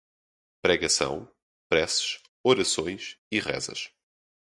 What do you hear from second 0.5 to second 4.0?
Pregação, preces, orações e rezas